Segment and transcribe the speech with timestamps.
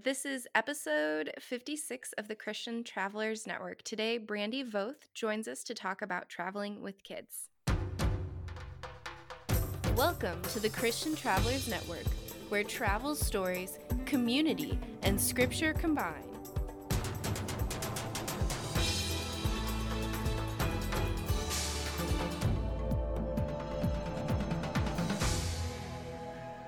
[0.00, 3.82] This is episode 56 of the Christian Travelers Network.
[3.82, 7.50] Today, Brandy Voth joins us to talk about traveling with kids.
[9.94, 12.06] Welcome to the Christian Travelers Network,
[12.48, 16.31] where travel stories, community, and scripture combine.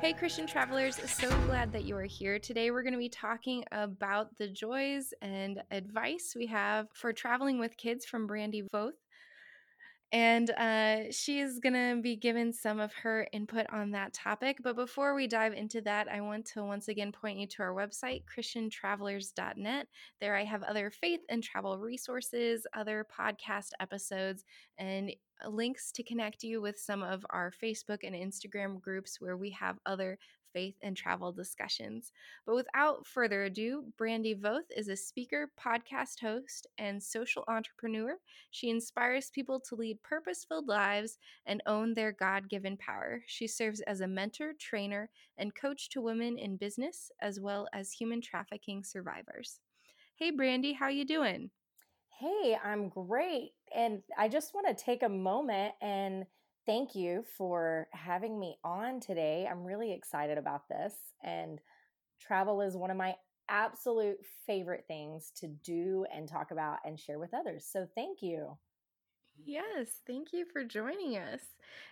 [0.04, 2.38] Hey, Christian travelers, so glad that you are here.
[2.38, 7.58] Today, we're going to be talking about the joys and advice we have for traveling
[7.58, 8.90] with kids from Brandy Voth.
[10.14, 14.58] And uh, she is going to be given some of her input on that topic.
[14.62, 17.74] But before we dive into that, I want to once again point you to our
[17.74, 19.88] website, ChristianTravelers.net.
[20.20, 24.44] There, I have other faith and travel resources, other podcast episodes,
[24.78, 25.10] and
[25.50, 29.78] links to connect you with some of our Facebook and Instagram groups where we have
[29.84, 30.16] other
[30.54, 32.12] faith and travel discussions.
[32.46, 38.16] But without further ado, Brandy Voth is a speaker, podcast host, and social entrepreneur.
[38.50, 43.22] She inspires people to lead purpose filled lives and own their God given power.
[43.26, 47.92] She serves as a mentor, trainer, and coach to women in business as well as
[47.92, 49.60] human trafficking survivors.
[50.16, 51.50] Hey, Brandy, how you doing?
[52.20, 53.50] Hey, I'm great.
[53.74, 56.24] And I just want to take a moment and
[56.66, 59.46] thank you for having me on today.
[59.50, 60.94] I'm really excited about this.
[61.22, 61.60] And
[62.20, 63.16] travel is one of my
[63.48, 67.66] absolute favorite things to do and talk about and share with others.
[67.70, 68.56] So thank you.
[69.44, 71.40] Yes, thank you for joining us.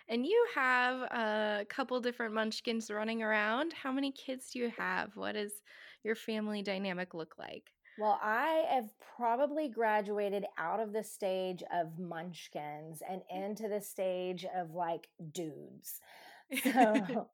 [0.07, 3.73] And you have a couple different munchkins running around.
[3.73, 5.15] How many kids do you have?
[5.15, 5.53] What does
[6.03, 7.73] your family dynamic look like?
[7.99, 13.45] Well, I have probably graduated out of the stage of munchkins and mm.
[13.45, 16.01] into the stage of like dudes.
[16.61, 17.27] So,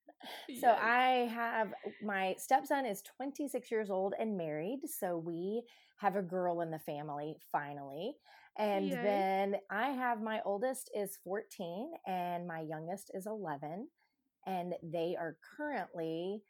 [0.47, 0.61] yes.
[0.61, 4.81] so I have my stepson is 26 years old and married.
[4.85, 5.63] So we
[5.97, 8.13] have a girl in the family finally.
[8.57, 8.95] And Yay.
[8.95, 13.87] then I have my oldest is 14 and my youngest is 11.
[14.45, 16.43] And they are currently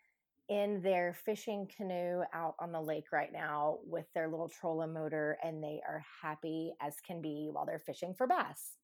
[0.50, 5.38] in their fishing canoe out on the lake right now with their little trolling motor
[5.44, 8.78] and they are happy as can be while they're fishing for bass.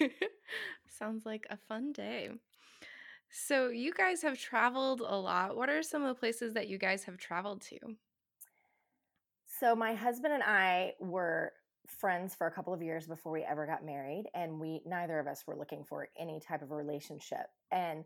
[0.88, 2.30] Sounds like a fun day.
[3.28, 5.56] So, you guys have traveled a lot.
[5.56, 7.78] What are some of the places that you guys have traveled to?
[9.46, 11.52] So, my husband and I were
[11.86, 15.26] friends for a couple of years before we ever got married, and we neither of
[15.26, 17.46] us were looking for any type of a relationship.
[17.72, 18.04] And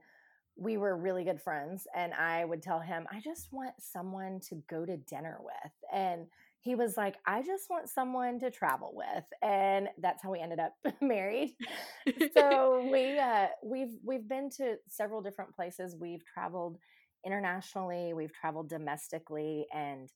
[0.56, 4.56] we were really good friends and I would tell him, I just want someone to
[4.68, 5.72] go to dinner with.
[5.92, 6.26] And
[6.60, 9.24] he was like, I just want someone to travel with.
[9.42, 11.56] And that's how we ended up married.
[12.36, 15.96] so we uh, we've we've been to several different places.
[15.98, 16.76] We've traveled
[17.24, 20.10] internationally, we've traveled domestically, and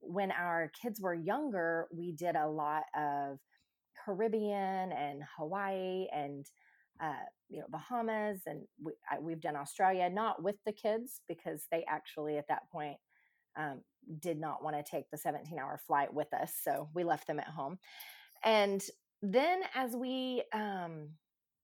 [0.00, 3.38] when our kids were younger, we did a lot of
[4.04, 6.46] Caribbean and Hawaii and
[7.00, 11.66] uh, you know Bahamas, and we, I, we've done Australia, not with the kids because
[11.70, 12.96] they actually at that point
[13.56, 13.80] um,
[14.20, 17.40] did not want to take the 17 hour flight with us, so we left them
[17.40, 17.78] at home.
[18.44, 18.82] And
[19.22, 21.08] then as we um,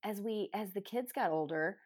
[0.03, 1.78] as we as the kids got older,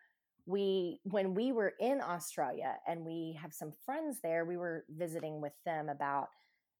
[0.46, 5.40] we when we were in Australia and we have some friends there, we were visiting
[5.40, 6.28] with them about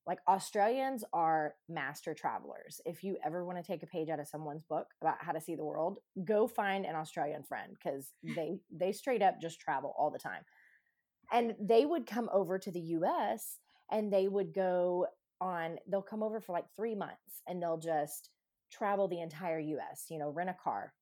[0.09, 2.81] like Australians are master travelers.
[2.87, 5.41] If you ever want to take a page out of someone's book about how to
[5.41, 9.95] see the world, go find an Australian friend because they they straight up just travel
[9.99, 10.43] all the time.
[11.31, 13.59] And they would come over to the US
[13.93, 15.07] and they would go
[15.43, 18.31] on they'll come over for like 3 months and they'll just
[18.73, 20.95] travel the entire US, you know, rent a car.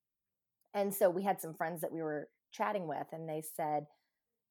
[0.75, 3.87] And so we had some friends that we were chatting with and they said,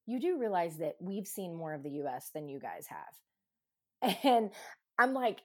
[0.06, 3.25] "You do realize that we've seen more of the US than you guys have."
[4.24, 4.52] And
[4.98, 5.42] I'm like,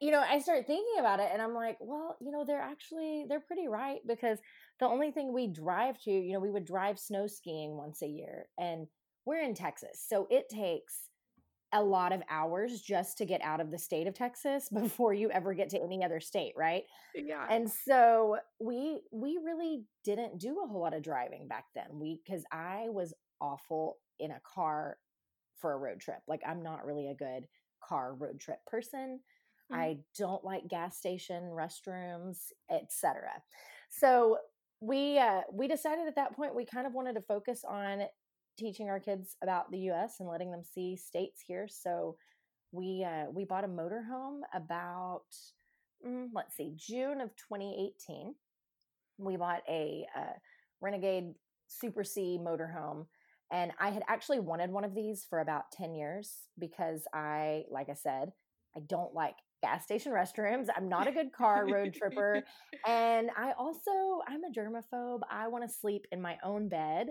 [0.00, 3.24] you know, I start thinking about it and I'm like, well, you know, they're actually
[3.28, 4.38] they're pretty right because
[4.80, 8.08] the only thing we drive to, you know, we would drive snow skiing once a
[8.08, 8.88] year and
[9.24, 10.04] we're in Texas.
[10.04, 11.08] So it takes
[11.72, 15.30] a lot of hours just to get out of the state of Texas before you
[15.30, 16.82] ever get to any other state, right?
[17.14, 17.46] Yeah.
[17.48, 21.86] And so we we really didn't do a whole lot of driving back then.
[21.92, 24.98] We cuz I was awful in a car
[25.54, 26.20] for a road trip.
[26.26, 27.46] Like I'm not really a good
[27.86, 29.20] car road trip person.
[29.70, 29.80] Mm-hmm.
[29.80, 32.38] I don't like gas station restrooms,
[32.70, 33.30] etc.
[33.90, 34.38] So
[34.80, 38.02] we uh, we decided at that point we kind of wanted to focus on
[38.58, 40.16] teaching our kids about the U.S.
[40.20, 41.68] and letting them see states here.
[41.68, 42.16] So
[42.72, 45.24] we uh, we bought a motorhome about
[46.06, 48.34] mm, let's see June of 2018.
[49.18, 50.32] We bought a uh,
[50.80, 51.34] Renegade
[51.68, 53.06] Super C motorhome
[53.52, 57.90] And I had actually wanted one of these for about 10 years because I, like
[57.90, 58.32] I said,
[58.74, 60.68] I don't like gas station restrooms.
[60.74, 62.42] I'm not a good car road tripper.
[62.86, 65.20] And I also, I'm a germaphobe.
[65.30, 67.08] I want to sleep in my own bed.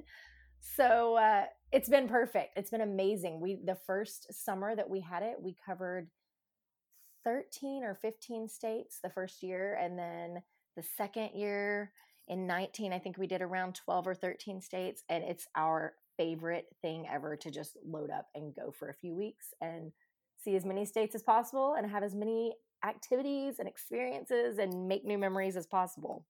[0.60, 2.58] So uh, it's been perfect.
[2.58, 3.40] It's been amazing.
[3.40, 6.10] We, the first summer that we had it, we covered
[7.24, 9.78] 13 or 15 states the first year.
[9.80, 10.42] And then
[10.76, 11.92] the second year
[12.28, 15.04] in 19, I think we did around 12 or 13 states.
[15.08, 19.16] And it's our favorite thing ever to just load up and go for a few
[19.16, 19.92] weeks and
[20.38, 22.54] see as many states as possible and have as many
[22.86, 26.28] activities and experiences and make new memories as possible.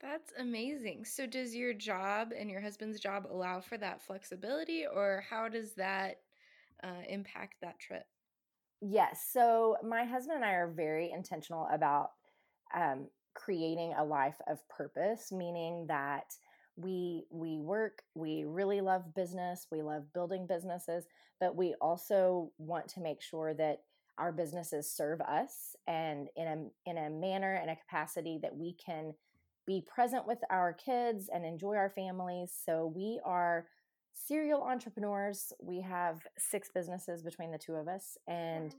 [0.00, 1.04] That's amazing.
[1.04, 5.72] So, does your job and your husband's job allow for that flexibility, or how does
[5.74, 6.16] that
[6.82, 8.06] uh, impact that trip?
[8.80, 9.28] Yes.
[9.32, 12.10] So, my husband and I are very intentional about
[12.74, 16.34] um, creating a life of purpose, meaning that
[16.76, 21.06] we we work we really love business we love building businesses
[21.40, 23.80] but we also want to make sure that
[24.18, 28.74] our businesses serve us and in a in a manner and a capacity that we
[28.74, 29.12] can
[29.66, 32.52] be present with our kids and enjoy our families.
[32.64, 33.66] So we are
[34.12, 35.52] serial entrepreneurs.
[35.60, 38.74] We have six businesses between the two of us and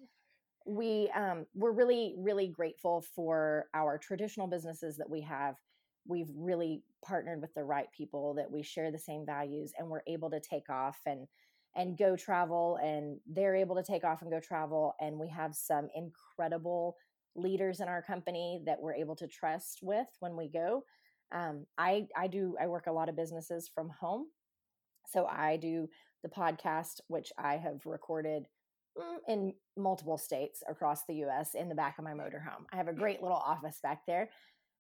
[0.66, 5.56] we um, we're really really grateful for our traditional businesses that we have
[6.08, 10.02] we've really partnered with the right people that we share the same values and we're
[10.08, 11.28] able to take off and
[11.76, 15.54] and go travel and they're able to take off and go travel and we have
[15.54, 16.96] some incredible
[17.36, 20.84] leaders in our company that we're able to trust with when we go.
[21.34, 24.28] Um, i i do i work a lot of businesses from home
[25.06, 25.90] so i do
[26.24, 28.48] the podcast which i have recorded
[28.98, 32.64] mm, in multiple states across the us in the back of my motorhome.
[32.72, 34.30] I have a great little office back there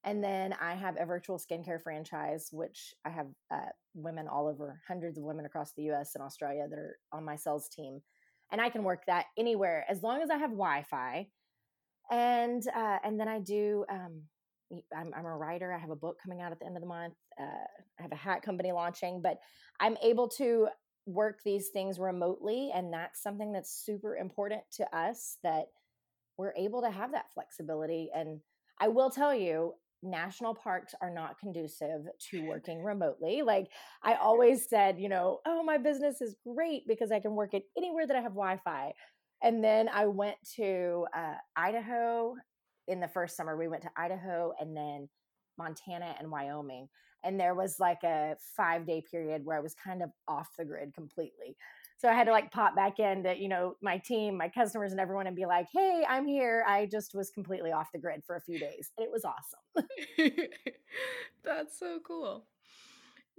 [0.08, 4.80] and then I have a virtual skincare franchise, which I have uh, women all over,
[4.88, 8.00] hundreds of women across the US and Australia that are on my sales team.
[8.50, 11.28] And I can work that anywhere as long as I have Wi Fi.
[12.10, 14.22] And, uh, and then I do, um,
[14.96, 15.74] I'm, I'm, a writer.
[15.74, 17.16] I have a book coming out at the end of the month.
[17.38, 17.66] Uh,
[18.00, 19.40] I have a hat company launching, but
[19.82, 20.70] I'm able to
[21.06, 22.72] work these things remotely.
[22.74, 25.66] And that's something that's super important to us that
[26.38, 28.10] we're able to have that flexibility.
[28.16, 28.40] And
[28.80, 33.42] I will tell you, national parks are not conducive to working remotely.
[33.42, 33.68] Like
[34.04, 37.64] I always said, you know, oh, my business is great because I can work it
[37.78, 38.94] anywhere that I have Wi Fi.
[39.44, 42.36] And then I went to uh, Idaho
[42.88, 43.56] in the first summer.
[43.56, 45.10] We went to Idaho and then
[45.58, 46.88] Montana and Wyoming.
[47.24, 50.66] And there was like a five day period where I was kind of off the
[50.66, 51.58] grid completely.
[51.98, 55.02] So I had to like pop back into, you know, my team, my customers and
[55.02, 56.64] everyone and be like, hey, I'm here.
[56.68, 58.92] I just was completely off the grid for a few days.
[58.98, 59.88] And it was awesome.
[61.44, 62.48] That's so cool.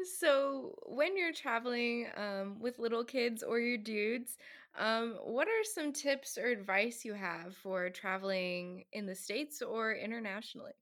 [0.04, 4.38] So, when you're traveling um, with little kids or your dudes,
[4.76, 9.94] um, what are some tips or advice you have for traveling in the States or
[9.94, 10.72] internationally?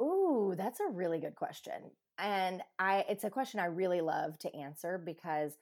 [0.00, 1.92] Ooh, that's a really good question.
[2.18, 5.56] And I it's a question I really love to answer because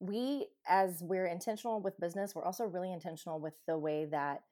[0.00, 4.42] we as we're intentional with business we're also really intentional with the way that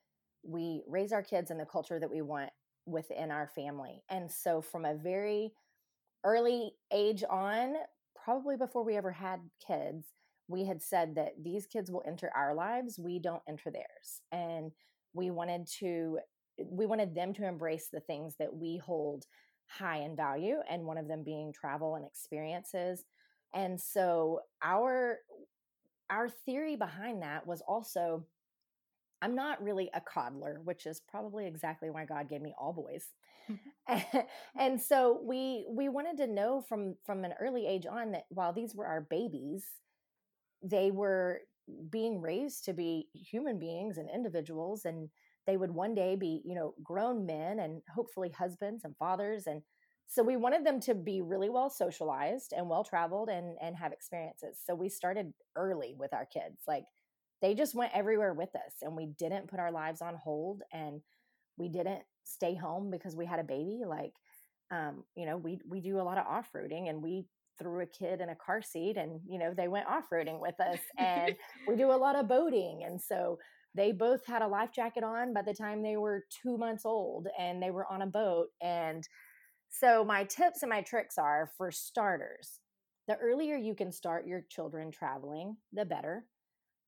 [0.45, 2.51] we raise our kids and the culture that we want
[2.87, 4.03] within our family.
[4.11, 5.53] And so from a very
[6.23, 7.75] early age on
[8.23, 10.07] probably before we ever had kids
[10.47, 14.21] we had said that these kids will enter our lives we don't enter theirs.
[14.31, 14.73] And
[15.15, 16.19] we wanted to
[16.71, 19.25] we wanted them to embrace the things that we hold
[19.67, 23.05] high in value and one of them being travel and experiences.
[23.55, 25.19] And so our
[26.11, 28.25] our theory behind that was also
[29.23, 33.07] I'm not really a coddler, which is probably exactly why God gave me all boys.
[33.51, 34.19] Mm-hmm.
[34.59, 38.53] and so we we wanted to know from from an early age on that while
[38.53, 39.65] these were our babies,
[40.63, 41.41] they were
[41.91, 45.09] being raised to be human beings and individuals and
[45.47, 49.63] they would one day be, you know, grown men and hopefully husbands and fathers and
[50.07, 53.93] so we wanted them to be really well socialized and well traveled and and have
[53.93, 54.59] experiences.
[54.65, 56.85] So we started early with our kids like
[57.43, 61.01] they just went everywhere with us and we didn't put our lives on hold and
[61.57, 64.15] we didn't stay home because we had a baby like
[64.71, 67.27] um, you know we we do a lot of off-roading and we
[67.59, 70.79] threw a kid in a car seat and you know they went off-roading with us
[70.99, 71.37] and
[71.69, 72.83] we do a lot of boating.
[72.85, 73.39] And so
[73.75, 77.29] they both had a life jacket on by the time they were two months old
[77.39, 79.07] and they were on a boat and
[79.81, 82.61] so, my tips and my tricks are for starters,
[83.09, 86.27] the earlier you can start your children traveling, the better.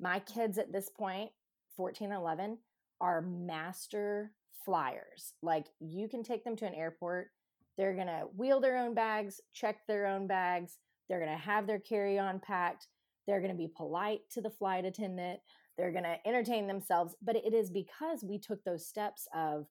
[0.00, 1.30] My kids at this point,
[1.76, 2.58] 14 and 11,
[3.00, 4.32] are master
[4.64, 5.34] flyers.
[5.42, 7.28] Like, you can take them to an airport,
[7.76, 10.78] they're going to wheel their own bags, check their own bags,
[11.08, 12.88] They're going to have their carry on packed.
[13.26, 15.40] They're going to be polite to the flight attendant.
[15.76, 17.14] They're going to entertain themselves.
[17.22, 19.66] But it is because we took those steps of,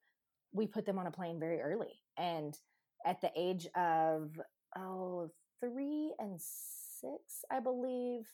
[0.54, 2.02] we put them on a plane very early.
[2.18, 2.58] And
[3.06, 4.32] at the age of,
[4.78, 5.30] oh,
[5.62, 8.28] three and six, I believe,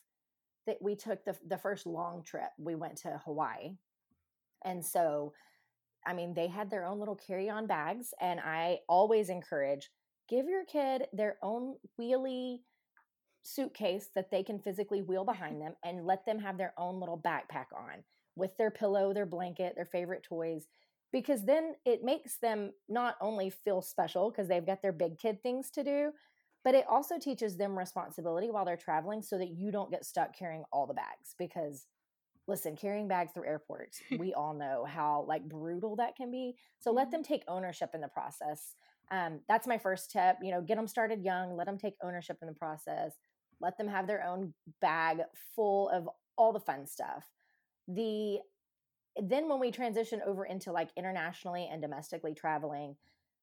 [0.66, 2.50] that we took the, the first long trip.
[2.58, 3.76] We went to Hawaii.
[4.64, 5.32] And so,
[6.06, 8.14] I mean, they had their own little carry on bags.
[8.20, 9.90] And I always encourage
[10.28, 12.60] give your kid their own wheelie
[13.42, 17.18] suitcase that they can physically wheel behind them and let them have their own little
[17.18, 18.04] backpack on
[18.36, 20.68] with their pillow, their blanket, their favorite toys.
[21.12, 25.42] Because then it makes them not only feel special because they've got their big kid
[25.42, 26.12] things to do,
[26.64, 30.36] but it also teaches them responsibility while they're traveling so that you don't get stuck
[30.36, 31.86] carrying all the bags because
[32.48, 36.90] listen carrying bags through airports we all know how like brutal that can be so
[36.90, 37.12] let mm-hmm.
[37.12, 38.74] them take ownership in the process
[39.10, 42.38] um, that's my first tip you know get them started young let them take ownership
[42.42, 43.14] in the process
[43.60, 45.18] let them have their own bag
[45.54, 47.30] full of all the fun stuff
[47.88, 48.38] the
[49.20, 52.96] then when we transition over into like internationally and domestically traveling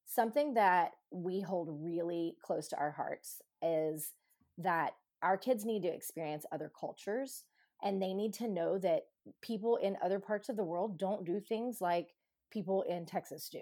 [0.05, 4.13] something that we hold really close to our hearts is
[4.57, 7.43] that our kids need to experience other cultures
[7.83, 9.03] and they need to know that
[9.41, 12.09] people in other parts of the world don't do things like
[12.51, 13.61] people in Texas do.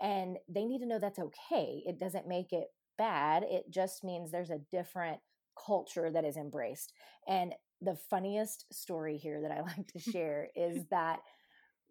[0.00, 1.82] And they need to know that's okay.
[1.86, 3.44] It doesn't make it bad.
[3.44, 5.18] It just means there's a different
[5.66, 6.92] culture that is embraced.
[7.26, 11.20] And the funniest story here that I like to share is that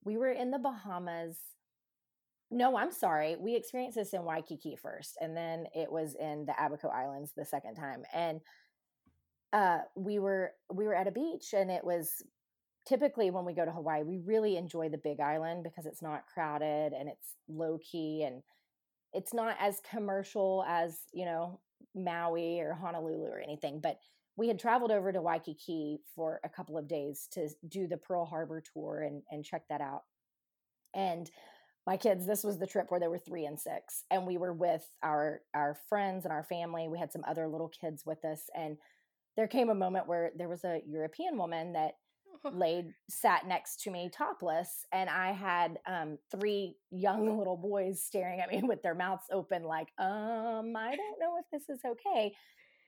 [0.08, 1.38] we were in the Bahamas.
[2.50, 3.36] No, I'm sorry.
[3.36, 7.44] We experienced this in Waikiki first, and then it was in the Abaco Islands the
[7.44, 8.04] second time.
[8.14, 8.40] And
[9.52, 12.24] uh, we were we were at a beach and it was
[12.86, 16.26] typically when we go to Hawaii, we really enjoy the big island because it's not
[16.34, 18.42] crowded and it's low key and
[19.14, 21.60] it's not as commercial as, you know,
[21.96, 23.82] Maui or Honolulu or anything.
[23.82, 24.00] But
[24.38, 28.26] we had traveled over to Waikiki for a couple of days to do the Pearl
[28.26, 30.04] Harbor tour and, and check that out.
[30.96, 31.30] And
[31.88, 34.04] my kids, this was the trip where they were three and six.
[34.12, 36.88] And we were with our our friends and our family.
[36.88, 38.44] We had some other little kids with us.
[38.56, 38.78] And
[39.36, 41.94] there came a moment where there was a European woman that
[42.54, 48.40] laid sat next to me topless and i had um, three young little boys staring
[48.40, 52.34] at me with their mouths open like um i don't know if this is okay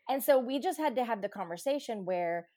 [0.10, 2.48] and so we just had to have the conversation where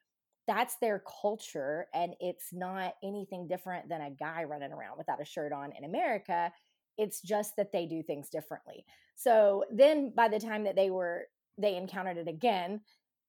[0.49, 5.25] that's their culture and it's not anything different than a guy running around without a
[5.25, 6.53] shirt on in america
[6.99, 11.23] it's just that they do things differently so then by the time that they were
[11.59, 12.81] they encountered it again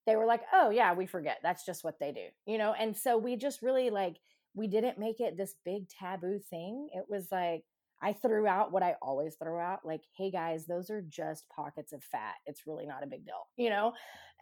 [0.06, 1.39] they were like, oh, yeah, we forget.
[1.44, 2.74] That's just what they do, you know?
[2.74, 4.18] And so we just really like,
[4.53, 6.89] we didn't make it this big taboo thing.
[6.94, 7.63] It was like,
[8.03, 11.93] I threw out what I always throw out like, hey guys, those are just pockets
[11.93, 12.36] of fat.
[12.45, 13.93] It's really not a big deal, you know?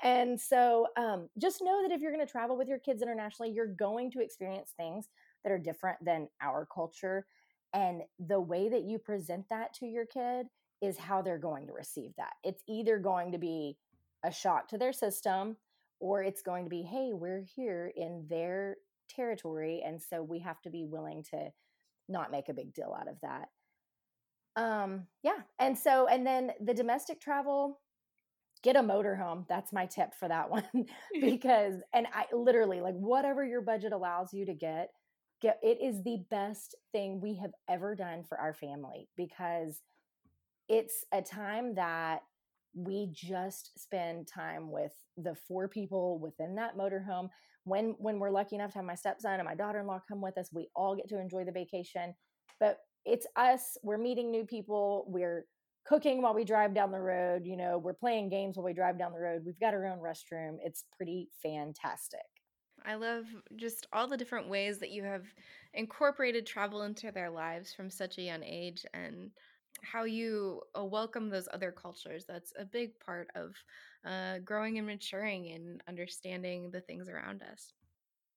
[0.04, 3.52] And so um, just know that if you're going to travel with your kids internationally,
[3.52, 5.10] you're going to experience things
[5.44, 7.28] that are different than our culture.
[7.74, 10.48] And the way that you present that to your kid
[10.82, 12.34] is how they're going to receive that.
[12.44, 13.78] It's either going to be
[14.24, 15.56] a shock to their system
[16.00, 18.78] or it's going to be hey we're here in their
[19.10, 21.50] territory and so we have to be willing to
[22.12, 23.50] not make a big deal out of that.
[24.62, 27.80] Um yeah and so and then the domestic travel
[28.64, 30.64] get a motorhome that's my tip for that one
[31.22, 34.90] because and i literally like whatever your budget allows you to get
[35.42, 39.82] get it is the best thing we have ever done for our family because
[40.70, 42.22] it's a time that
[42.74, 47.30] we just spend time with the four people within that motorhome
[47.64, 50.50] when when we're lucky enough to have my stepson and my daughter-in-law come with us
[50.52, 52.14] we all get to enjoy the vacation.
[52.60, 55.46] But it's us we're meeting new people we're
[55.86, 59.00] cooking while we drive down the road you know we're playing games while we drive
[59.00, 62.20] down the road we've got our own restroom it's pretty fantastic.
[62.86, 63.26] I love
[63.56, 65.26] just all the different ways that you have
[65.74, 69.32] incorporated travel into their lives from such a young age and
[69.84, 72.26] how you uh, welcome those other cultures.
[72.26, 73.56] That's a big part of
[74.06, 77.74] uh, growing and maturing and understanding the things around us.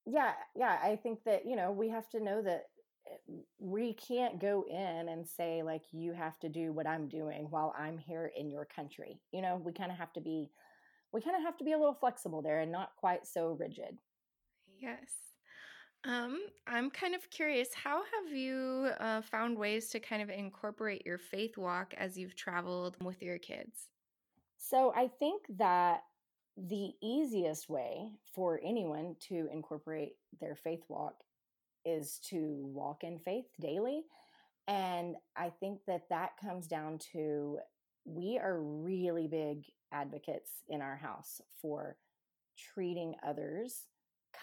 [0.06, 0.78] Yeah, yeah.
[0.82, 2.64] I think that, you know, we have to know that
[3.06, 7.50] eh, we can't go in and say, like, you have to do what I'm doing
[7.50, 9.20] while I'm here in your country.
[9.32, 10.50] You know, we kind of have to be.
[11.12, 13.98] We kind of have to be a little flexible there and not quite so rigid.
[14.78, 15.23] Yes.
[16.06, 21.06] Um, I'm kind of curious, how have you uh, found ways to kind of incorporate
[21.06, 23.88] your faith walk as you've traveled with your kids?
[24.58, 26.02] So I think that
[26.56, 31.14] the easiest way for anyone to incorporate their faith walk
[31.86, 34.02] is to walk in faith daily.
[34.68, 37.58] And I think that that comes down to
[38.04, 41.96] we are really big advocates in our house for
[42.74, 43.86] treating others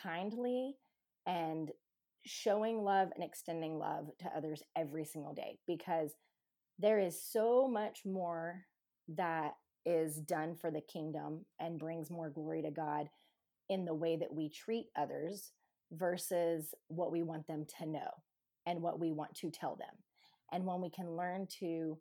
[0.04, 0.76] kindly
[1.26, 1.72] and
[2.26, 6.12] showing love and extending love to others every single day because
[6.80, 8.66] there is so much more
[9.08, 9.54] that
[9.86, 13.10] is done for the kingdom and brings more glory to God
[13.70, 15.52] in the way that we treat others
[15.92, 18.10] versus what we want them to know
[18.66, 19.96] and what we want to tell them.
[20.52, 21.98] And when we can learn to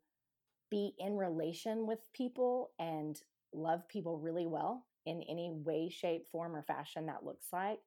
[0.71, 3.21] be in relation with people and
[3.53, 7.79] love people really well in any way, shape, form, or fashion that looks like,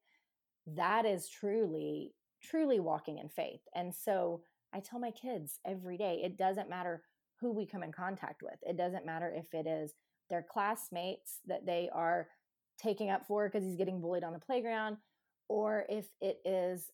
[0.67, 3.61] that is truly, truly walking in faith.
[3.75, 4.41] And so
[4.73, 7.03] I tell my kids every day it doesn't matter
[7.39, 9.93] who we come in contact with, it doesn't matter if it is
[10.29, 12.27] their classmates that they are
[12.81, 14.97] taking up for because he's getting bullied on the playground,
[15.49, 16.91] or if it is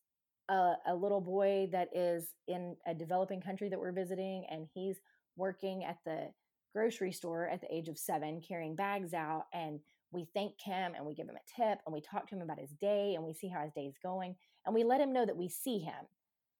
[0.49, 4.99] a, a, little boy that is in a developing country that we're visiting and he's
[5.37, 6.31] working at the
[6.73, 9.79] grocery store at the age of seven carrying bags out and
[10.11, 12.59] we thank him and we give him a tip and we talk to him about
[12.59, 14.35] his day and we see how his day is going
[14.65, 16.05] and we let him know that we see him.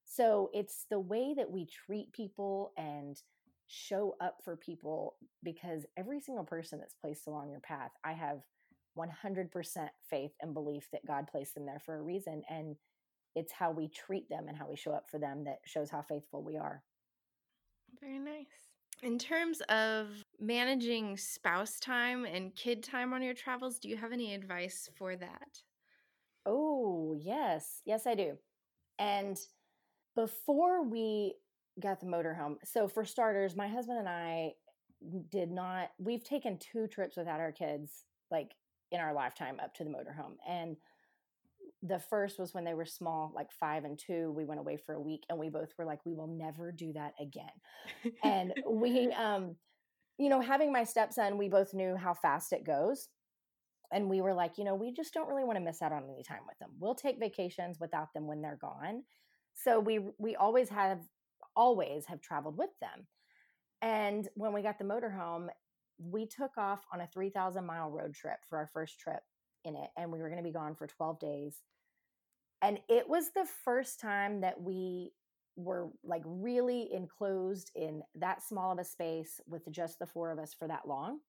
[0.06, 3.18] So it's the way that we treat people and
[3.68, 8.40] show up for people because every single person that's placed along your path i have
[8.98, 9.52] 100%
[10.10, 12.76] faith and belief that god placed them there for a reason and
[13.36, 16.02] it's how we treat them and how we show up for them that shows how
[16.02, 16.84] faithful we are.
[18.02, 18.69] Very nice
[19.02, 24.12] in terms of managing spouse time and kid time on your travels, do you have
[24.12, 25.62] any advice for that?
[26.46, 27.82] Oh, yes.
[27.86, 28.38] Yes, I do.
[28.98, 29.40] And
[30.16, 31.36] before we
[31.80, 34.54] got the motorhome, so for starters, my husband and I
[35.30, 38.56] did not, we've taken two trips without our kids, like
[38.92, 40.36] in our lifetime up to the motorhome.
[40.48, 40.76] And
[41.82, 44.34] the first was when they were small, like five and two.
[44.36, 46.92] We went away for a week and we both were like, we will never do
[46.94, 48.14] that again.
[48.24, 49.56] and we, um,
[50.18, 53.08] you know, having my stepson, we both knew how fast it goes.
[53.92, 56.04] And we were like, you know, we just don't really want to miss out on
[56.04, 56.72] any time with them.
[56.80, 59.04] We'll take vacations without them when they're gone.
[59.56, 61.00] So we we always have
[61.56, 63.08] always have traveled with them.
[63.82, 65.48] And when we got the motorhome,
[65.98, 69.22] we took off on a 3,000 mile road trip for our first trip
[69.64, 71.56] in it and we were going to be gone for 12 days
[72.62, 75.12] and it was the first time that we
[75.56, 80.40] were like really enclosed in that small of a space with just the four of
[80.40, 81.20] us for that long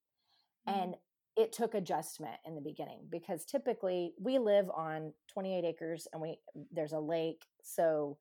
[0.68, 0.78] mm-hmm.
[0.78, 0.94] and
[1.36, 6.38] it took adjustment in the beginning because typically we live on 28 acres and we
[6.72, 8.16] there's a lake so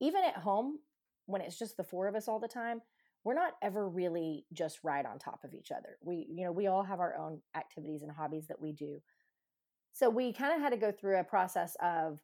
[0.00, 0.78] even at home
[1.26, 2.80] when it's just the four of us all the time
[3.24, 6.66] we're not ever really just right on top of each other we you know we
[6.66, 9.00] all have our own activities and hobbies that we do
[9.94, 12.20] so we kind of had to go through a process of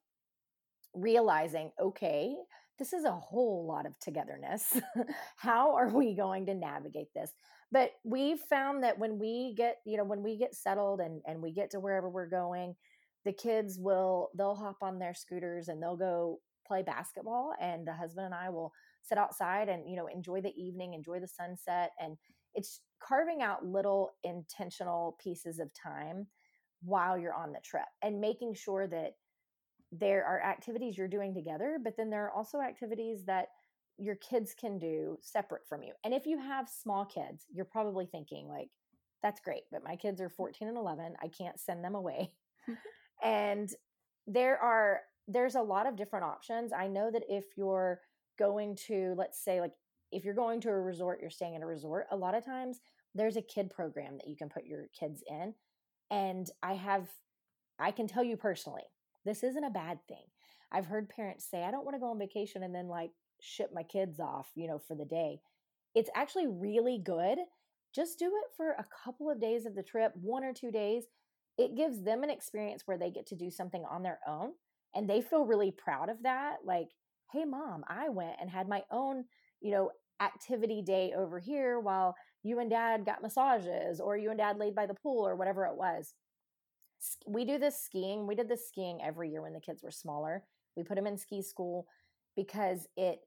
[0.92, 2.34] realizing, okay,
[2.80, 4.80] this is a whole lot of togetherness.
[5.36, 7.30] How are we going to navigate this?
[7.70, 11.40] But we've found that when we get, you know, when we get settled and and
[11.40, 12.74] we get to wherever we're going,
[13.24, 17.92] the kids will they'll hop on their scooters and they'll go play basketball and the
[17.92, 21.92] husband and I will sit outside and you know enjoy the evening, enjoy the sunset
[22.00, 22.16] and
[22.54, 26.26] it's carving out little intentional pieces of time
[26.82, 29.16] while you're on the trip and making sure that
[29.92, 33.48] there are activities you're doing together, but then there are also activities that
[33.98, 35.92] your kids can do separate from you.
[36.04, 38.68] And if you have small kids, you're probably thinking, like,
[39.22, 40.36] that's great, but my kids are mm.
[40.36, 41.14] 14 and 11.
[41.22, 42.32] I can't send them away.
[43.22, 43.70] and
[44.26, 46.72] there are, there's a lot of different options.
[46.72, 48.00] I know that if you're
[48.38, 49.72] going to, let's say, like,
[50.12, 52.80] if you're going to a resort, you're staying at a resort, a lot of times
[53.14, 55.54] there's a kid program that you can put your kids in
[56.10, 57.08] and I have,
[57.78, 58.82] I can tell you personally,
[59.24, 60.24] this isn't a bad thing.
[60.72, 63.70] I've heard parents say, I don't want to go on vacation and then like ship
[63.74, 65.40] my kids off, you know, for the day.
[65.94, 67.38] It's actually really good.
[67.94, 71.04] Just do it for a couple of days of the trip, one or two days.
[71.58, 74.52] It gives them an experience where they get to do something on their own
[74.94, 76.58] and they feel really proud of that.
[76.64, 76.88] Like,
[77.32, 79.24] hey, mom, I went and had my own,
[79.60, 84.38] you know, activity day over here while you and dad got massages or you and
[84.38, 86.14] dad laid by the pool or whatever it was.
[87.26, 88.26] We do this skiing.
[88.26, 90.44] We did this skiing every year when the kids were smaller.
[90.76, 91.86] We put them in ski school
[92.36, 93.20] because it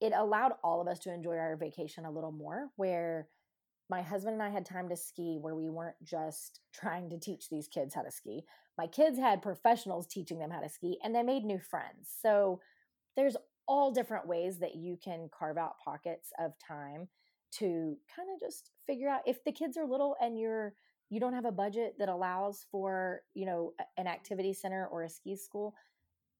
[0.00, 3.28] it allowed all of us to enjoy our vacation a little more where
[3.90, 7.48] my husband and I had time to ski where we weren't just trying to teach
[7.48, 8.44] these kids how to ski.
[8.76, 12.10] My kids had professionals teaching them how to ski and they made new friends.
[12.22, 12.60] So
[13.16, 17.08] there's all different ways that you can carve out pockets of time
[17.52, 20.74] to kind of just figure out if the kids are little and you're
[21.10, 25.08] you don't have a budget that allows for you know an activity center or a
[25.08, 25.74] ski school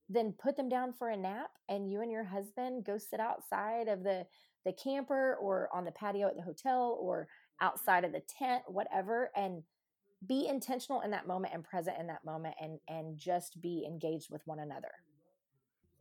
[0.09, 3.87] then put them down for a nap and you and your husband go sit outside
[3.87, 4.25] of the
[4.65, 7.27] the camper or on the patio at the hotel or
[7.61, 9.63] outside of the tent, whatever, and
[10.27, 14.29] be intentional in that moment and present in that moment and and just be engaged
[14.29, 14.91] with one another.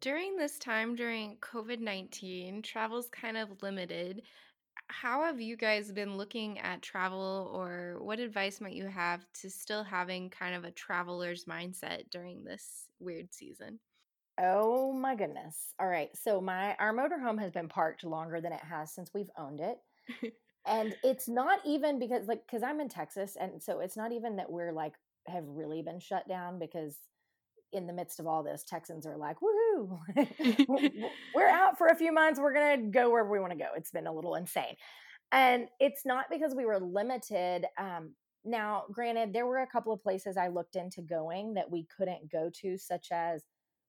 [0.00, 4.22] During this time during COVID-19, travel's kind of limited.
[4.86, 9.50] How have you guys been looking at travel or what advice might you have to
[9.50, 13.80] still having kind of a traveler's mindset during this weird season?
[14.40, 15.74] Oh my goodness.
[15.80, 16.10] All right.
[16.16, 19.78] So my our motorhome has been parked longer than it has since we've owned it.
[20.66, 24.36] And it's not even because like cuz I'm in Texas and so it's not even
[24.36, 24.94] that we're like
[25.26, 26.98] have really been shut down because
[27.72, 29.67] in the midst of all this Texans are like, "Woohoo.
[31.34, 32.40] we're out for a few months.
[32.40, 34.76] We're going to go wherever we want to go." It's been a little insane.
[35.32, 38.14] And it's not because we were limited um
[38.44, 42.30] now, granted, there were a couple of places I looked into going that we couldn't
[42.30, 43.42] go to, such as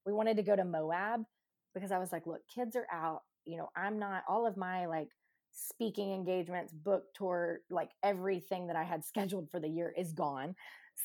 [0.05, 1.21] we wanted to go to Moab
[1.73, 3.21] because I was like, look, kids are out.
[3.45, 5.09] You know, I'm not, all of my like
[5.51, 10.55] speaking engagements, book tour, like everything that I had scheduled for the year is gone.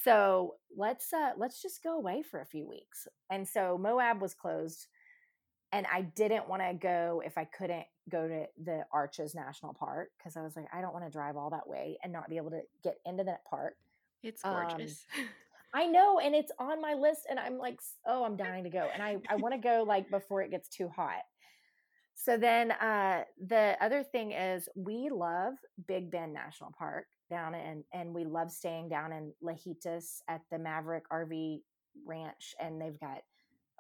[0.03, 3.07] So let's uh let's just go away for a few weeks.
[3.31, 4.89] And so Moab was closed
[5.73, 10.11] and I didn't want to go if I couldn't go to the Arches National Park
[10.17, 12.37] because I was like, I don't want to drive all that way and not be
[12.37, 13.75] able to get into that park.
[14.23, 15.05] It's gorgeous.
[15.19, 15.27] Um,
[15.75, 18.89] I know, and it's on my list, and I'm like, oh, I'm dying to go,
[18.95, 21.23] and I I want to go like before it gets too hot.
[22.15, 25.55] So then, uh, the other thing is we love
[25.89, 30.59] Big Bend National Park down and and we love staying down in Lajitas at the
[30.59, 31.61] Maverick RV
[32.07, 33.23] Ranch, and they've got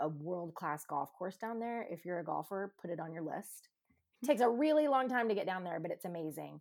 [0.00, 1.86] a world class golf course down there.
[1.90, 3.68] If you're a golfer, put it on your list.
[4.22, 6.60] It takes a really long time to get down there, but it's amazing.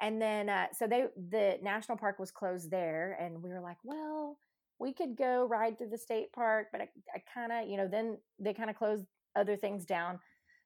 [0.00, 3.78] And then, uh, so they the national park was closed there, and we were like,
[3.84, 4.38] well
[4.82, 7.86] we could go ride through the state park, but I, I kind of, you know,
[7.86, 9.04] then they kind of closed
[9.36, 10.18] other things down.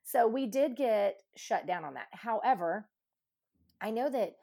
[0.05, 2.07] So we did get shut down on that.
[2.13, 2.89] However,
[3.81, 4.37] I know that,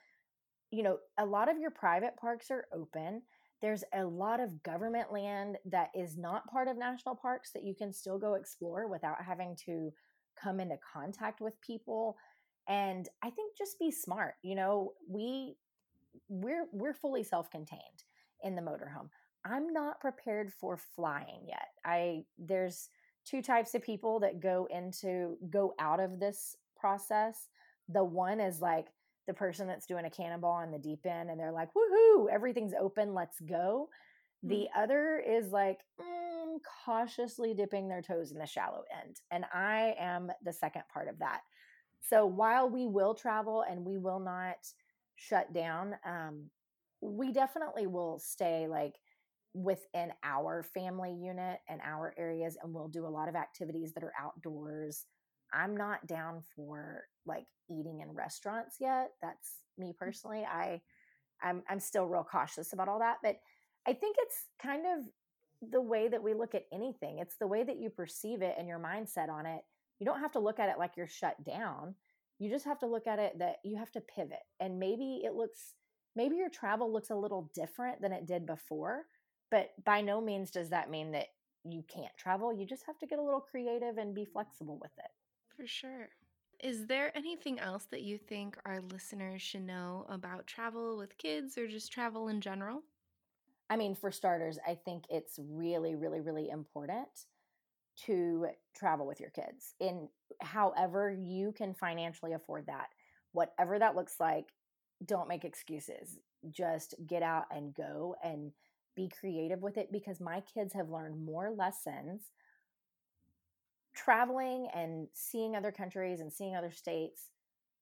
[0.74, 3.22] you know, a lot of your private parks are open.
[3.62, 7.76] There's a lot of government land that is not part of national parks that you
[7.76, 9.94] can still go explore without having to
[10.42, 12.18] come into contact with people.
[12.68, 14.34] And I think just be smart.
[14.42, 15.58] You know, we
[16.28, 18.04] we're we're fully self-contained
[18.42, 19.10] in the motorhome.
[19.46, 21.68] I'm not prepared for flying yet.
[21.86, 22.90] I there's
[23.26, 27.48] two types of people that go into go out of this process.
[27.90, 28.88] The one is like
[29.28, 32.74] the person that's doing a cannonball in the deep end and they're like, woohoo, everything's
[32.80, 33.90] open, let's go.
[34.46, 34.50] Mm-hmm.
[34.50, 39.22] The other is like mm, cautiously dipping their toes in the shallow end.
[39.32, 41.42] And I am the second part of that.
[42.02, 44.58] So while we will travel and we will not
[45.16, 46.50] shut down, um,
[47.02, 48.96] we definitely will stay like
[49.54, 54.04] within our family unit and our areas and we'll do a lot of activities that
[54.04, 55.06] are outdoors
[55.54, 59.98] i'm not down for like eating in restaurants yet that's me mm.
[59.98, 60.82] personally i
[61.42, 63.38] i'm i'm still real cautious about all that but
[63.88, 65.06] i think it's kind of
[65.72, 68.68] the way that we look at anything it's the way that you perceive it and
[68.68, 69.62] your mindset on it
[70.00, 71.96] you don't have to look at it like you're shut down
[72.40, 75.34] you just have to look at it that you have to pivot and maybe it
[75.34, 75.76] looks
[76.16, 79.04] maybe your travel looks a little different than it did before
[79.50, 81.28] but by no means does that mean that
[81.64, 82.54] you can't travel.
[82.54, 85.12] You just have to get a little creative and be flexible with it.
[85.56, 86.10] For sure.
[86.60, 91.58] Is there anything else that you think our listeners should know about travel with kids
[91.58, 92.84] or just travel in general?
[93.70, 97.08] I mean, for starters, I think it's really, really, really important
[98.06, 100.08] to travel with your kids in
[100.42, 102.88] however you can financially afford that.
[103.34, 104.46] Whatever that looks like,
[105.06, 106.20] don't make excuses.
[106.50, 108.52] Just get out and go and
[108.96, 112.32] be creative with it because my kids have learned more lessons
[113.94, 117.30] traveling and seeing other countries and seeing other states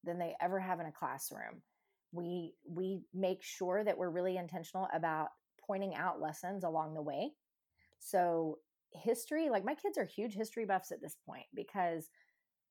[0.04, 1.62] than they ever have in a classroom.
[2.12, 5.30] We we make sure that we're really intentional about
[5.66, 7.32] pointing out lessons along the way.
[8.00, 8.60] So
[8.94, 12.10] history, like my kids are huge history buffs at this point because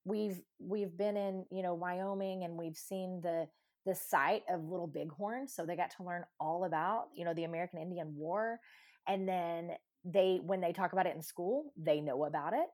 [0.05, 3.49] we've we've been in, you know, Wyoming and we've seen the
[3.87, 5.49] the site of Little Bighorn.
[5.49, 8.61] So they got to learn all about, you know, the American Indian War.
[9.09, 9.71] And then
[10.05, 12.67] they, when they talk about it in school, they know about it.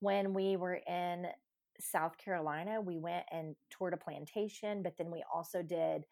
[0.00, 1.26] When we were in
[1.80, 6.04] South Carolina, we went and toured a plantation, but then we also did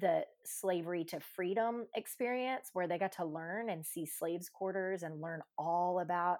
[0.00, 5.20] the slavery to freedom experience where they got to learn and see slaves' quarters and
[5.20, 6.38] learn all about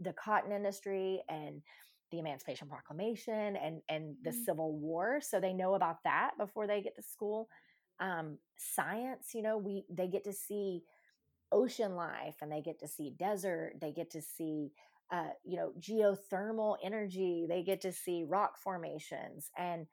[0.00, 1.62] the cotton industry and
[2.10, 4.44] the Emancipation Proclamation and and the mm-hmm.
[4.44, 7.48] Civil War, so they know about that before they get to school.
[8.00, 10.82] Um, science, you know, we they get to see
[11.52, 13.74] ocean life and they get to see desert.
[13.80, 14.72] They get to see
[15.12, 17.46] uh, you know geothermal energy.
[17.48, 19.86] They get to see rock formations and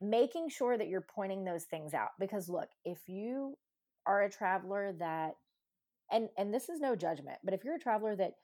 [0.00, 3.56] making sure that you're pointing those things out because look, if you
[4.06, 5.34] are a traveler that
[6.10, 8.34] and and this is no judgment, but if you're a traveler that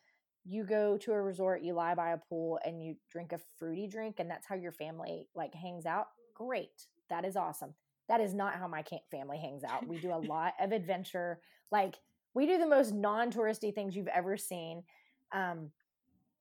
[0.44, 3.88] you go to a resort, you lie by a pool and you drink a fruity
[3.88, 6.86] drink and that's how your family like hangs out, great.
[7.10, 7.74] That is awesome.
[8.08, 9.86] That is not how my family hangs out.
[9.88, 11.40] We do a lot of adventure.
[11.72, 11.96] Like
[12.34, 14.84] we do the most non-touristy things you've ever seen.
[15.32, 15.70] Um,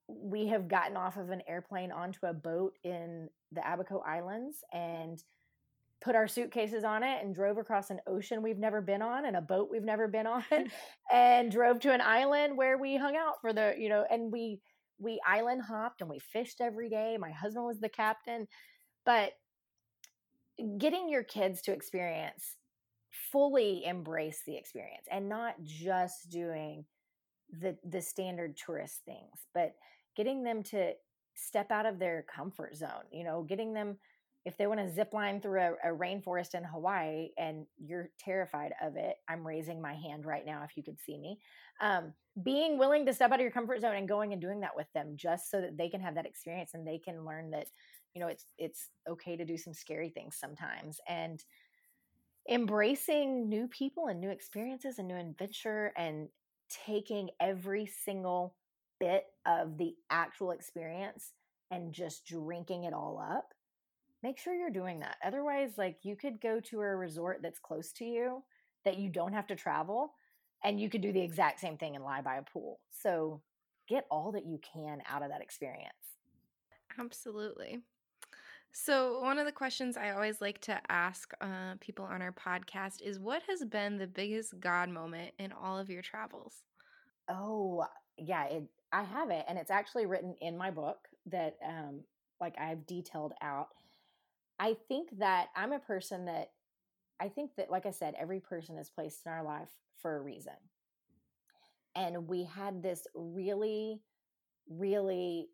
[0.08, 5.24] we have gotten off of an airplane onto a boat in the Abaco Islands and
[6.02, 9.36] put our suitcases on it and drove across an ocean we've never been on and
[9.36, 10.44] a boat we've never been on
[11.12, 14.60] and drove to an island where we hung out for the you know and we
[14.98, 17.18] we island hopped and we fished every day.
[17.20, 18.48] My husband was the captain.
[19.06, 19.34] But
[20.78, 22.56] getting your kids to experience
[23.32, 26.86] fully embrace the experience and not just doing
[27.62, 29.76] the the standard tourist things but
[30.16, 30.92] getting them to
[31.36, 33.98] step out of their comfort zone you know getting them
[34.46, 38.74] if they want to zip line through a, a, rainforest in Hawaii and you're terrified
[38.82, 41.40] of it, I'm raising my hand right now if you could see me.
[41.82, 44.76] Um, being willing to step out of your comfort zone and going and doing that
[44.76, 47.68] with them just so that they can have that experience and they can learn that,
[48.14, 51.44] you know, it's it's okay to do some scary things sometimes and
[52.48, 56.30] embracing new people and new experiences and new adventure and
[56.70, 58.56] taking every single
[59.00, 61.34] bit of the actual experience
[61.72, 63.54] and just drinking it all up
[64.26, 65.18] make sure you're doing that.
[65.24, 68.42] Otherwise, like you could go to a resort that's close to you
[68.84, 70.14] that you don't have to travel
[70.64, 72.80] and you could do the exact same thing and lie by a pool.
[72.90, 73.44] So
[73.88, 75.94] get all that you can out of that experience.
[77.00, 77.82] Absolutely.
[78.78, 83.02] So, one of the questions I always like to ask uh, people on our podcast
[83.02, 86.56] is what has been the biggest God moment in all of your travels?
[87.30, 87.86] Oh,
[88.18, 89.46] yeah, it, I have it.
[89.48, 92.02] And it's actually written in my book that, um,
[92.42, 93.70] like, I've detailed out.
[94.60, 96.50] I think that I'm a person that
[97.22, 100.22] I think that, like I said, every person is placed in our life for a
[100.22, 100.52] reason.
[101.96, 104.02] And we had this really,
[104.70, 105.48] really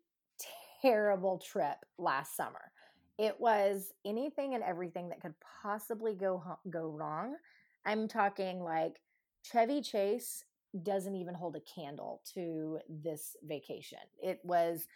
[0.82, 2.72] terrible trip last summer.
[3.18, 7.36] It was anything and everything that could possibly go go wrong.
[7.84, 9.00] I'm talking like
[9.42, 10.44] Chevy Chase
[10.82, 13.98] doesn't even hold a candle to this vacation.
[14.22, 14.86] It was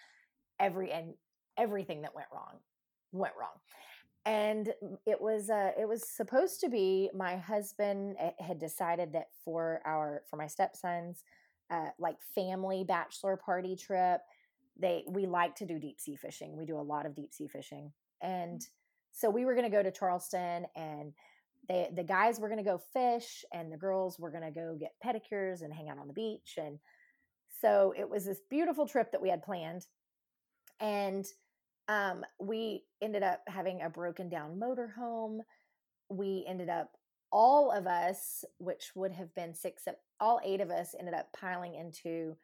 [0.59, 1.15] every and
[1.59, 2.59] everything that went wrong
[3.13, 3.59] went wrong
[4.27, 4.75] and
[5.07, 9.81] it was uh it was supposed to be my husband eh, had decided that for
[9.87, 11.23] our for my stepsons
[11.71, 14.21] uh like family bachelor party trip
[14.79, 17.47] they we like to do deep sea fishing we do a lot of deep sea
[17.47, 18.63] fishing and
[19.13, 21.13] so we were going to go to charleston and
[21.69, 24.77] they the guys were going to go fish and the girls were going to go
[24.79, 26.79] get pedicures and hang out on the beach and
[27.61, 29.87] so it was this beautiful trip that we had planned
[30.81, 31.27] and
[31.89, 35.39] um, we ended up having a broken down motorhome.
[36.09, 36.91] We ended up,
[37.33, 39.85] all of us, which would have been six,
[40.21, 42.37] all eight of us ended up piling into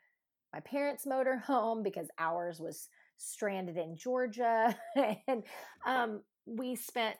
[0.52, 2.88] my parents' motorhome because ours was
[3.22, 4.76] stranded in Georgia.
[5.28, 5.42] and
[5.86, 7.16] um, we spent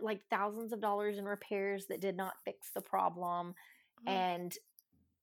[0.00, 3.54] like thousands of dollars in repairs that did not fix the problem.
[4.06, 4.08] Mm-hmm.
[4.08, 4.58] And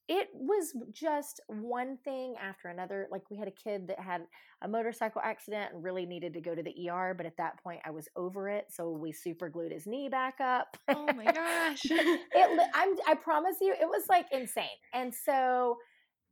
[0.07, 3.07] it was just one thing after another.
[3.09, 4.21] Like we had a kid that had
[4.61, 7.79] a motorcycle accident and really needed to go to the ER, but at that point
[7.85, 10.77] I was over it, so we super glued his knee back up.
[10.89, 11.85] Oh my gosh!
[11.85, 14.65] it, I'm, I promise you, it was like insane.
[14.93, 15.77] And so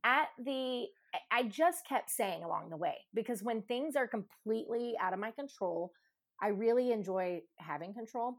[0.04, 0.86] at the,
[1.30, 5.30] I just kept saying along the way because when things are completely out of my
[5.30, 5.92] control,
[6.42, 8.36] I really enjoy having control.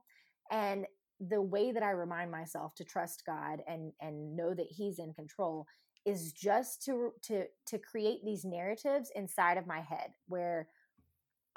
[0.51, 0.85] And
[1.19, 5.13] the way that I remind myself to trust God and and know that he's in
[5.13, 5.65] control
[6.05, 10.67] is just to to to create these narratives inside of my head where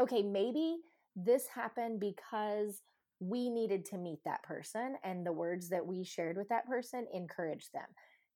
[0.00, 0.78] okay, maybe
[1.16, 2.82] this happened because
[3.20, 7.06] we needed to meet that person and the words that we shared with that person
[7.12, 7.86] encouraged them.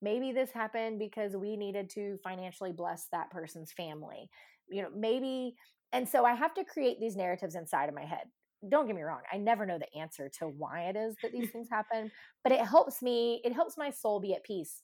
[0.02, 4.28] Maybe this happened because we needed to financially bless that person's family.
[4.68, 5.54] You know, maybe
[5.94, 8.26] and so I have to create these narratives inside of my head
[8.68, 11.50] don't get me wrong i never know the answer to why it is that these
[11.50, 12.10] things happen
[12.44, 14.82] but it helps me it helps my soul be at peace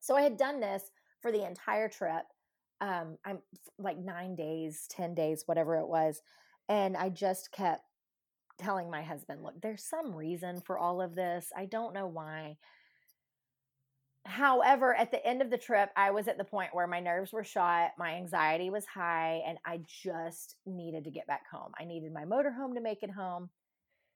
[0.00, 2.24] so i had done this for the entire trip
[2.80, 3.38] um i'm
[3.78, 6.20] like nine days ten days whatever it was
[6.68, 7.82] and i just kept
[8.58, 12.56] telling my husband look there's some reason for all of this i don't know why
[14.26, 17.32] However, at the end of the trip, I was at the point where my nerves
[17.32, 21.72] were shot, my anxiety was high, and I just needed to get back home.
[21.78, 23.50] I needed my motorhome to make it home.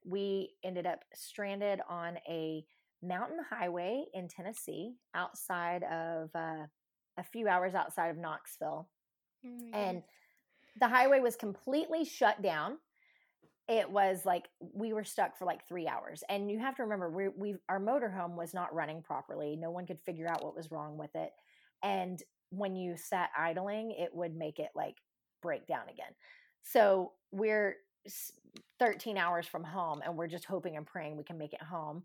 [0.04, 2.64] We ended up stranded on a
[3.02, 6.66] mountain highway in Tennessee, outside of uh,
[7.16, 8.88] a few hours outside of Knoxville.
[9.46, 10.02] Oh and
[10.78, 12.78] the highway was completely shut down
[13.70, 16.24] it was like we were stuck for like three hours.
[16.28, 19.56] And you have to remember, we we our motorhome was not running properly.
[19.56, 21.30] No one could figure out what was wrong with it.
[21.82, 24.96] And when you sat idling, it would make it like
[25.40, 26.12] break down again.
[26.64, 27.76] So we're
[28.80, 32.02] 13 hours from home and we're just hoping and praying we can make it home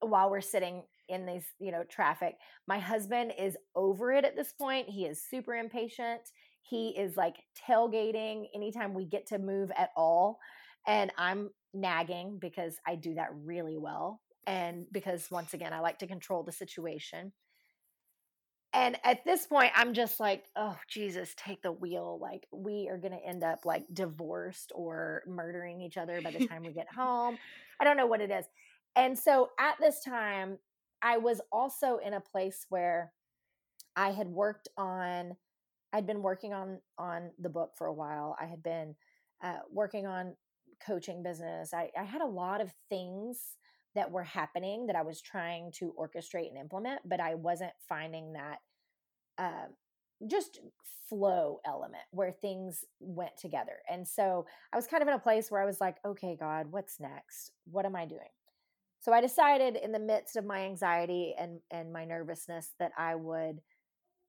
[0.00, 2.34] while we're sitting in these you know traffic
[2.66, 6.20] my husband is over it at this point he is super impatient
[6.62, 7.36] he is like
[7.68, 10.40] tailgating anytime we get to move at all
[10.88, 15.98] and i'm nagging because i do that really well and because once again i like
[15.98, 17.32] to control the situation.
[18.74, 22.98] And at this point i'm just like oh jesus take the wheel like we are
[22.98, 26.92] going to end up like divorced or murdering each other by the time we get
[26.94, 27.38] home.
[27.80, 28.44] I don't know what it is.
[28.94, 30.58] And so at this time
[31.02, 33.12] i was also in a place where
[33.96, 35.36] i had worked on
[35.92, 38.36] i'd been working on on the book for a while.
[38.40, 38.94] I had been
[39.42, 40.34] uh, working on
[40.84, 43.56] coaching business I, I had a lot of things
[43.94, 48.34] that were happening that I was trying to orchestrate and implement, but I wasn't finding
[48.34, 48.58] that
[49.38, 49.66] uh,
[50.30, 50.60] just
[51.08, 53.78] flow element where things went together.
[53.90, 56.66] And so I was kind of in a place where I was like, okay, God,
[56.70, 57.52] what's next?
[57.64, 58.28] What am I doing?
[59.00, 63.14] So I decided in the midst of my anxiety and, and my nervousness that I
[63.14, 63.60] would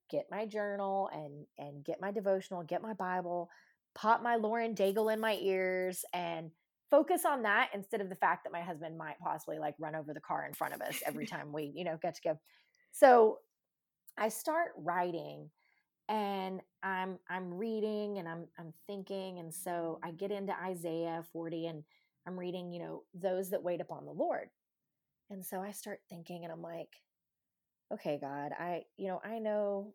[0.09, 3.49] get my journal and and get my devotional, get my Bible,
[3.99, 6.51] pop my Lauren Daigle in my ears and
[6.89, 10.13] focus on that instead of the fact that my husband might possibly like run over
[10.13, 12.39] the car in front of us every time we, you know, get to go.
[12.91, 13.39] So
[14.17, 15.49] I start writing
[16.07, 21.67] and I'm I'm reading and I'm I'm thinking and so I get into Isaiah 40
[21.67, 21.83] and
[22.25, 24.49] I'm reading, you know, those that wait upon the Lord.
[25.29, 26.89] And so I start thinking and I'm like,
[27.93, 29.93] okay, God, I you know, I know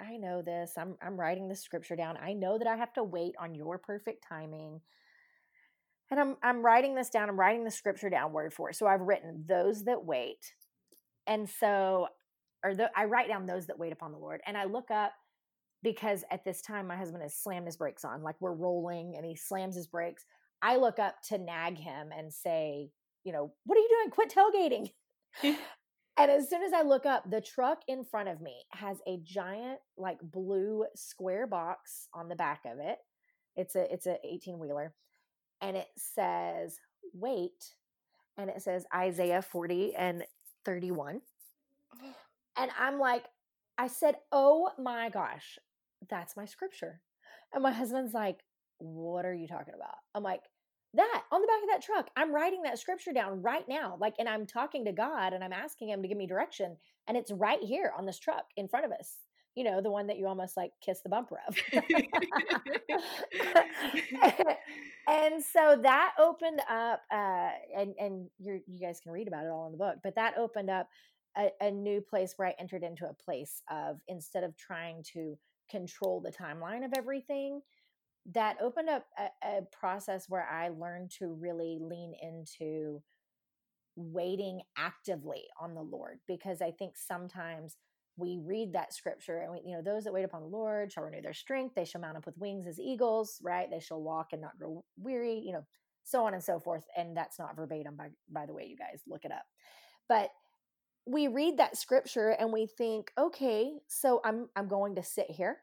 [0.00, 0.72] I know this.
[0.78, 2.16] I'm I'm writing the scripture down.
[2.16, 4.80] I know that I have to wait on your perfect timing
[6.10, 7.28] and I'm I'm writing this down.
[7.28, 8.76] I'm writing the scripture down word for it.
[8.76, 10.54] So I've written those that wait,
[11.26, 12.08] and so
[12.64, 15.12] or the, I write down those that wait upon the Lord, and I look up
[15.82, 19.24] because at this time my husband has slammed his brakes on, like we're rolling, and
[19.24, 20.24] he slams his brakes.
[20.62, 22.90] I look up to nag him and say,
[23.24, 24.10] you know, what are you doing?
[24.10, 25.56] Quit tailgating.
[26.18, 29.18] and as soon as I look up, the truck in front of me has a
[29.22, 32.98] giant, like blue square box on the back of it.
[33.56, 34.94] It's a it's a 18 wheeler
[35.60, 36.78] and it says
[37.12, 37.72] wait
[38.36, 40.24] and it says Isaiah 40 and
[40.64, 41.20] 31.
[42.56, 43.24] And I'm like,
[43.76, 45.58] I said, oh my gosh,
[46.08, 47.00] that's my scripture.
[47.52, 48.40] And my husband's like,
[48.78, 49.96] what are you talking about?
[50.14, 50.42] I'm like,
[50.94, 52.10] that on the back of that truck.
[52.16, 53.96] I'm writing that scripture down right now.
[54.00, 56.76] Like, and I'm talking to God and I'm asking him to give me direction.
[57.06, 59.18] And it's right here on this truck in front of us
[59.58, 61.56] you know, the one that you almost like kiss the bumper of.
[65.08, 69.48] and so that opened up, uh, and and you you guys can read about it
[69.48, 69.96] all in the book.
[70.04, 70.88] But that opened up
[71.36, 75.36] a, a new place where I entered into a place of instead of trying to
[75.68, 77.60] control the timeline of everything,
[78.34, 83.02] that opened up a, a process where I learned to really lean into
[83.96, 87.76] waiting actively on the Lord because I think sometimes
[88.16, 91.04] we read that scripture and we, you know, those that wait upon the Lord shall
[91.04, 91.74] renew their strength.
[91.74, 93.70] They shall mount up with wings as eagles, right?
[93.70, 95.64] They shall walk and not grow weary, you know,
[96.04, 96.84] so on and so forth.
[96.96, 99.44] And that's not verbatim, by, by the way, you guys look it up.
[100.08, 100.30] But
[101.06, 105.58] we read that scripture and we think, okay, so I'm, I'm going to sit here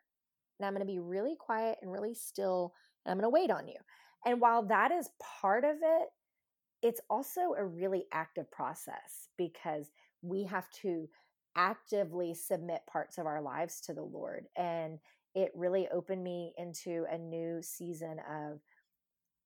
[0.60, 2.74] and I'm going to be really quiet and really still
[3.06, 3.78] and I'm going to wait on you.
[4.26, 5.10] And while that is
[5.42, 6.08] part of it,
[6.82, 9.92] it's also a really active process because
[10.22, 11.08] we have to
[11.56, 14.46] actively submit parts of our lives to the Lord.
[14.58, 15.00] And
[15.36, 18.60] it really opened me into a new season of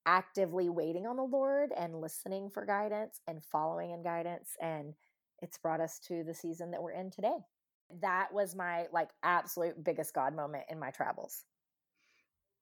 [0.06, 4.52] actively waiting on the Lord and listening for guidance and following in guidance.
[4.62, 4.94] And
[5.42, 7.38] it's brought us to the season that we're in today.
[8.02, 11.44] That was my like absolute biggest God moment in my travels.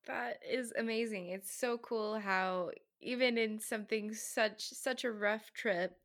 [0.06, 1.30] That is amazing.
[1.30, 5.98] It's so cool how even in something such such a rough trip,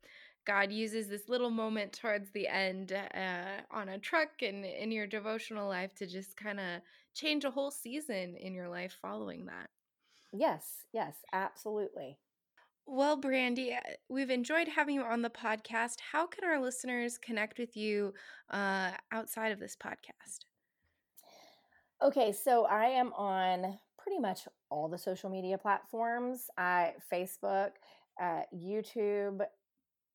[0.45, 5.07] God uses this little moment towards the end uh, on a truck and in your
[5.07, 6.81] devotional life to just kind of
[7.13, 9.69] change a whole season in your life following that.
[10.33, 12.19] Yes, yes, absolutely.
[12.85, 13.77] Well, Brandy,
[14.09, 15.95] we've enjoyed having you on the podcast.
[16.11, 18.13] How can our listeners connect with you
[18.49, 20.45] uh, outside of this podcast?
[22.01, 26.49] Okay, so I am on pretty much all the social media platforms.
[26.57, 27.69] I Facebook,
[28.21, 29.41] uh, YouTube,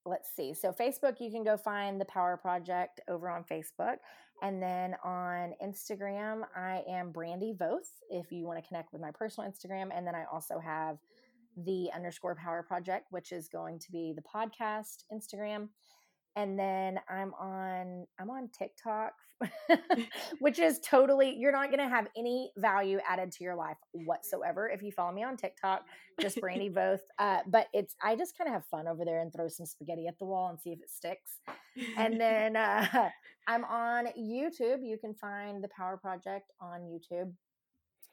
[0.05, 0.53] let's see.
[0.53, 3.97] So Facebook, you can go find the Power Project over on Facebook.
[4.43, 9.11] And then on Instagram, I am Brandy Voth if you want to connect with my
[9.11, 9.89] personal Instagram.
[9.93, 10.99] And then I also have
[11.65, 15.69] the underscore power project, which is going to be the podcast Instagram.
[16.37, 19.13] And then I'm on I'm on TikTok,
[20.39, 24.83] which is totally you're not gonna have any value added to your life whatsoever if
[24.83, 25.83] you follow me on TikTok,
[26.21, 27.01] just Brandy Voth.
[27.19, 30.07] Uh, but it's I just kind of have fun over there and throw some spaghetti
[30.07, 31.41] at the wall and see if it sticks.
[31.97, 33.11] And then uh,
[33.49, 34.79] I'm on YouTube.
[34.83, 37.33] You can find the Power Project on YouTube,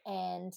[0.06, 0.54] and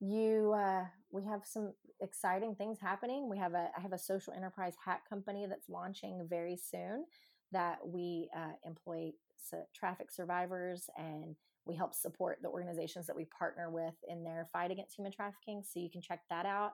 [0.00, 0.84] you uh,
[1.14, 3.30] we have some exciting things happening.
[3.30, 7.04] We have a i have a social enterprise hat company that's launching very soon
[7.52, 9.12] that we uh, employ
[9.74, 11.36] traffic survivors and
[11.66, 15.62] we help support the organizations that we partner with in their fight against human trafficking.
[15.62, 16.72] So you can check that out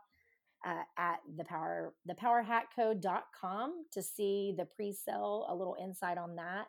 [0.64, 6.68] uh, at the power the thepowerhatco.com to see the pre-sale a little insight on that.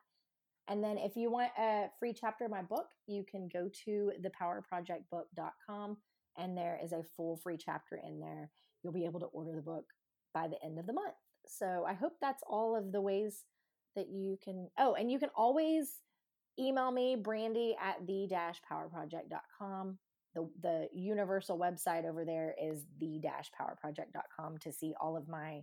[0.68, 4.12] And then if you want a free chapter of my book you can go to
[4.22, 5.98] thepowerprojectbook.com
[6.38, 8.50] and there is a full free chapter in there.
[8.84, 9.86] You'll be able to order the book
[10.34, 11.16] by the end of the month.
[11.48, 13.46] So I hope that's all of the ways
[13.96, 14.70] that you can.
[14.78, 16.00] Oh, and you can always
[16.60, 19.98] email me, Brandy at the dash powerproject.com.
[20.34, 25.62] The, the universal website over there is the dash powerproject.com to see all of my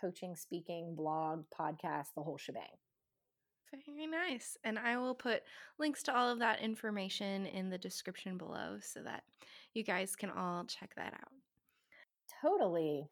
[0.00, 2.62] coaching, speaking, blog, podcast, the whole shebang.
[3.72, 4.56] Very nice.
[4.64, 5.42] And I will put
[5.78, 9.24] links to all of that information in the description below so that
[9.74, 11.32] you guys can all check that out.
[12.40, 13.08] Totally.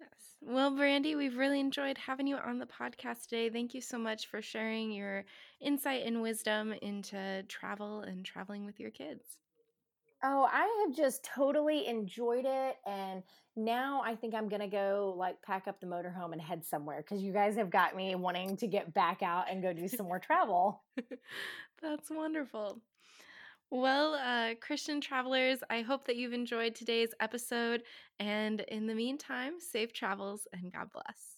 [0.00, 0.36] Yes.
[0.40, 3.50] Well, Brandy, we've really enjoyed having you on the podcast today.
[3.50, 5.24] Thank you so much for sharing your
[5.60, 9.38] insight and wisdom into travel and traveling with your kids.
[10.28, 12.76] Oh, I have just totally enjoyed it.
[12.84, 13.22] And
[13.54, 17.00] now I think I'm going to go like pack up the motorhome and head somewhere
[17.00, 20.06] because you guys have got me wanting to get back out and go do some
[20.06, 20.82] more travel.
[21.82, 22.80] That's wonderful.
[23.70, 27.82] Well, uh, Christian travelers, I hope that you've enjoyed today's episode.
[28.18, 31.34] And in the meantime, safe travels and God bless.